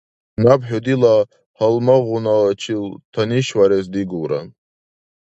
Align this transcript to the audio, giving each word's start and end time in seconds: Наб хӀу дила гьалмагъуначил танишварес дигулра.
Наб 0.43 0.61
хӀу 0.67 0.79
дила 0.85 1.15
гьалмагъуначил 1.55 2.85
танишварес 3.13 3.85
дигулра. 3.93 4.41